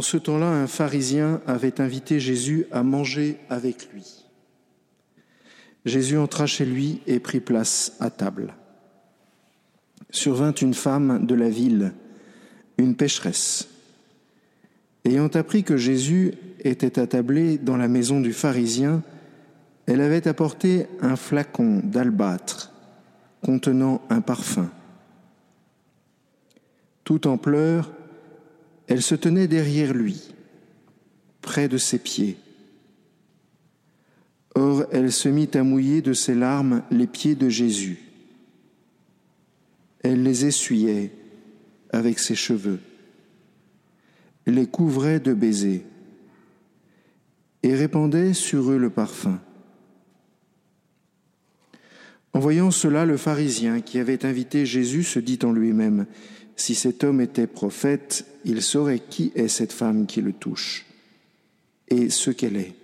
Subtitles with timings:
[0.00, 4.24] En ce temps-là, un pharisien avait invité Jésus à manger avec lui.
[5.84, 8.54] Jésus entra chez lui et prit place à table.
[10.08, 11.92] Survint une femme de la ville,
[12.78, 13.68] une pécheresse.
[15.04, 19.02] Ayant appris que Jésus était attablé dans la maison du pharisien,
[19.84, 22.72] elle avait apporté un flacon d'albâtre
[23.44, 24.70] contenant un parfum.
[27.04, 27.92] Tout en pleurs,
[28.90, 30.20] elle se tenait derrière lui,
[31.42, 32.36] près de ses pieds.
[34.56, 38.00] Or, elle se mit à mouiller de ses larmes les pieds de Jésus.
[40.02, 41.12] Elle les essuyait
[41.90, 42.80] avec ses cheveux,
[44.46, 45.84] les couvrait de baisers
[47.62, 49.40] et répandait sur eux le parfum.
[52.32, 56.06] En voyant cela, le pharisien qui avait invité Jésus se dit en lui-même,
[56.56, 60.86] Si cet homme était prophète, il saurait qui est cette femme qui le touche
[61.88, 62.74] et ce qu'elle est,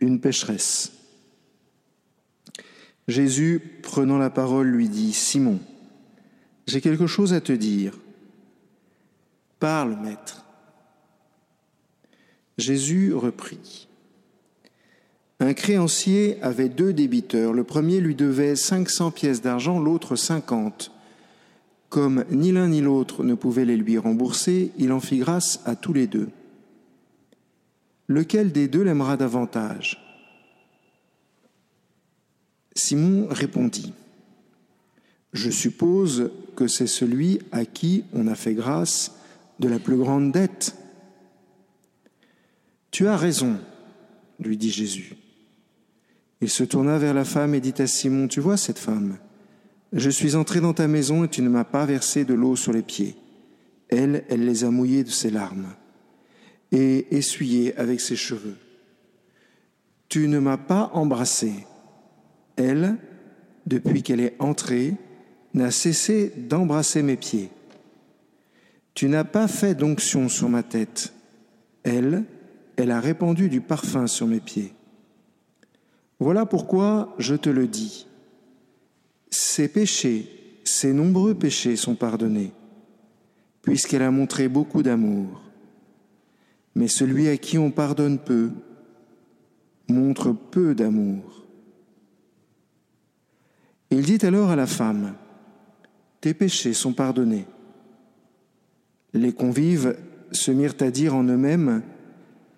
[0.00, 0.92] une pécheresse.
[3.06, 5.60] Jésus, prenant la parole, lui dit, Simon,
[6.66, 7.98] j'ai quelque chose à te dire.
[9.60, 10.44] Parle, maître.
[12.56, 13.88] Jésus reprit.
[15.40, 17.52] Un créancier avait deux débiteurs.
[17.52, 20.93] Le premier lui devait 500 pièces d'argent, l'autre 50.
[21.94, 25.76] Comme ni l'un ni l'autre ne pouvait les lui rembourser, il en fit grâce à
[25.76, 26.28] tous les deux.
[28.08, 30.02] Lequel des deux l'aimera davantage?
[32.74, 33.92] Simon répondit,
[35.32, 39.14] Je suppose que c'est celui à qui on a fait grâce
[39.60, 40.74] de la plus grande dette.
[42.90, 43.56] Tu as raison,
[44.40, 45.14] lui dit Jésus.
[46.40, 49.16] Il se tourna vers la femme et dit à Simon, Tu vois cette femme?
[49.94, 52.72] Je suis entré dans ta maison et tu ne m'as pas versé de l'eau sur
[52.72, 53.14] les pieds.
[53.88, 55.68] Elle, elle les a mouillés de ses larmes
[56.72, 58.56] et essuyés avec ses cheveux.
[60.08, 61.52] Tu ne m'as pas embrassé.
[62.56, 62.96] Elle,
[63.66, 64.94] depuis qu'elle est entrée,
[65.54, 67.50] n'a cessé d'embrasser mes pieds.
[68.94, 71.12] Tu n'as pas fait d'onction sur ma tête.
[71.84, 72.24] Elle,
[72.76, 74.74] elle a répandu du parfum sur mes pieds.
[76.18, 78.08] Voilà pourquoi je te le dis.
[79.36, 80.28] Ses péchés,
[80.62, 82.52] ses nombreux péchés sont pardonnés,
[83.62, 85.42] puisqu'elle a montré beaucoup d'amour.
[86.76, 88.52] Mais celui à qui on pardonne peu
[89.88, 91.44] montre peu d'amour.
[93.90, 95.16] Il dit alors à la femme,
[96.20, 97.46] Tes péchés sont pardonnés.
[99.14, 99.96] Les convives
[100.30, 101.82] se mirent à dire en eux-mêmes,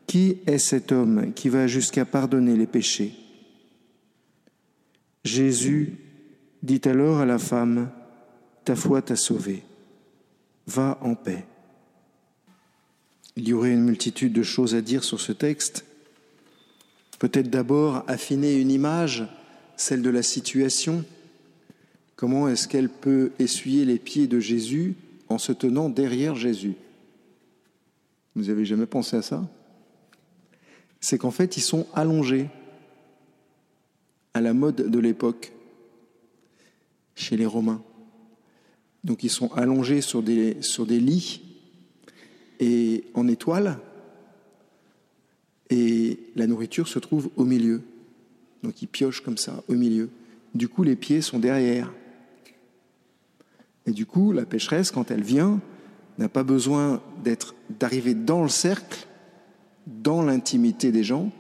[0.07, 3.15] Qui est cet homme qui va jusqu'à pardonner les péchés?
[5.25, 6.06] Jésus
[6.67, 7.91] dit alors à la femme,
[8.67, 9.63] Ta foi t'a sauvée,
[10.67, 11.47] va en paix.
[13.37, 15.85] Il y aurait une multitude de choses à dire sur ce texte.
[17.21, 19.25] Peut-être d'abord affiner une image,
[19.77, 21.05] celle de la situation.
[22.17, 24.97] Comment est-ce qu'elle peut essuyer les pieds de Jésus
[25.29, 26.75] en se tenant derrière Jésus?
[28.35, 29.49] Vous avez jamais pensé à ça?
[31.01, 32.49] C'est qu'en fait, ils sont allongés
[34.35, 35.53] à la mode de l'époque
[37.17, 37.83] chez les Romains.
[39.03, 40.55] Donc ils sont allongés sur des,
[40.89, 41.43] lits
[42.61, 43.79] et en étoile,
[45.71, 47.83] et la nourriture se trouve au milieu.
[48.63, 50.11] Donc ils piochent comme ça, au milieu.
[50.55, 51.93] Du coup, les pieds sont derrière.
[53.87, 55.61] Et du coup, la pécheresse, quand elle vient,
[56.19, 57.03] n'a pas besoin
[57.71, 59.07] d'arriver dans le cercle,
[59.87, 61.31] dans l'intimité des gens,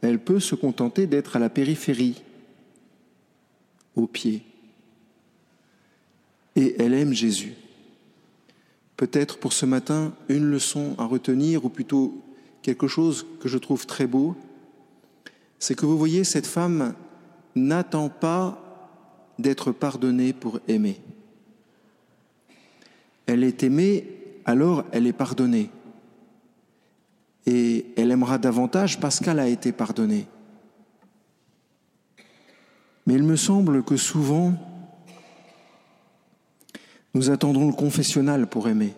[0.00, 2.22] elle peut se contenter d'être à la périphérie,
[3.94, 4.42] au pied.
[6.58, 7.54] Et elle aime Jésus.
[8.96, 12.20] Peut-être pour ce matin une leçon à retenir, ou plutôt
[12.62, 14.34] quelque chose que je trouve très beau,
[15.60, 16.94] c'est que vous voyez, cette femme
[17.54, 18.60] n'attend pas
[19.38, 21.00] d'être pardonnée pour aimer.
[23.26, 24.08] Elle est aimée,
[24.44, 25.70] alors elle est pardonnée
[27.46, 30.26] et elle aimera davantage parce qu'elle a été pardonnée.
[33.06, 34.52] Mais il me semble que souvent,
[37.14, 38.94] nous attendons le confessionnal pour aimer.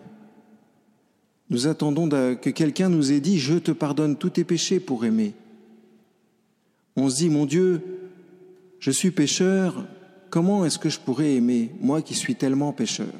[1.49, 5.33] Nous attendons que quelqu'un nous ait dit, je te pardonne tous tes péchés pour aimer.
[6.95, 7.81] On se dit, mon Dieu,
[8.79, 9.85] je suis pécheur,
[10.29, 13.13] comment est-ce que je pourrais aimer, moi qui suis tellement pécheur?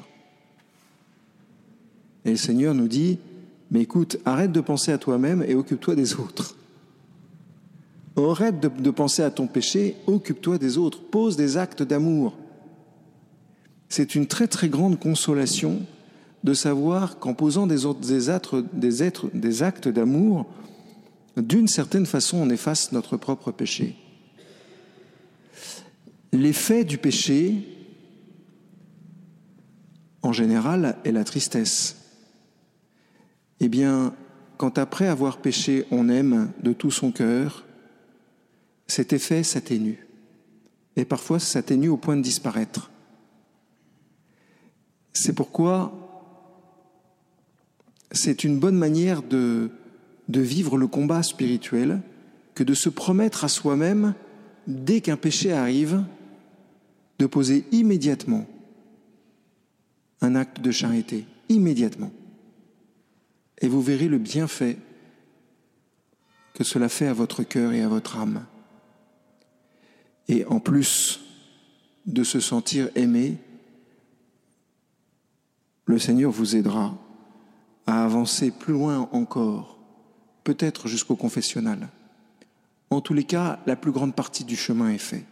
[2.24, 3.18] Et le Seigneur nous dit,
[3.70, 6.56] mais écoute, arrête de penser à toi-même et occupe-toi des autres.
[8.16, 12.34] Arrête de, penser à ton péché, occupe-toi des autres, pose des actes d'amour.
[13.92, 15.82] C'est une très très grande consolation
[16.44, 17.80] de savoir qu'en posant des,
[19.34, 20.46] des actes d'amour,
[21.36, 23.94] d'une certaine façon, on efface notre propre péché.
[26.32, 27.68] L'effet du péché,
[30.22, 31.96] en général, est la tristesse.
[33.60, 34.14] Eh bien,
[34.56, 37.66] quand après avoir péché, on aime de tout son cœur,
[38.86, 40.06] cet effet s'atténue.
[40.96, 42.88] Et parfois s'atténue au point de disparaître.
[45.22, 45.92] C'est pourquoi
[48.10, 49.70] c'est une bonne manière de,
[50.28, 52.00] vivre le combat spirituel
[52.56, 54.14] que de se promettre à soi-même,
[54.66, 56.02] dès qu'un péché arrive,
[57.20, 58.48] de poser immédiatement
[60.22, 62.10] un acte de charité, immédiatement.
[63.60, 64.76] Et vous verrez le bienfait
[66.52, 68.44] que cela fait à votre cœur et à votre âme.
[70.26, 71.20] Et en plus
[72.06, 73.38] de se sentir aimé,
[75.84, 76.96] le Seigneur vous aidera
[77.86, 79.78] à avancer plus loin encore,
[80.44, 81.88] peut-être jusqu'au confessionnal.
[82.90, 85.24] En tous les cas, la plus grande partie du chemin est fait.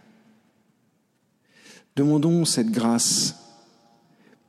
[1.97, 3.37] Demandons cette grâce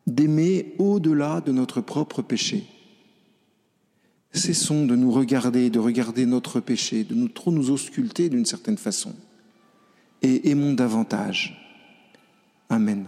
[0.07, 2.65] d'aimer au-delà de notre propre péché.
[4.33, 8.77] Cessons de nous regarder, de regarder notre péché, de nous trop nous ausculter d'une certaine
[8.77, 9.13] façon,
[10.21, 11.57] et aimons davantage.
[12.69, 13.05] Amen.